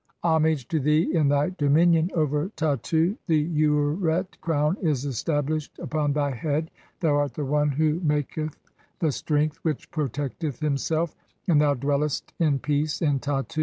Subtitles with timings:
[0.23, 6.11] (4) "Homage to thee in thv dominion over Tattu; the Ureret 'crown is established upon
[6.13, 8.57] thy head; thou art the One who 'maketh
[8.97, 11.15] the strength which protecteth himself,
[11.47, 13.59] and thou dwellest 'in peace in Tattu.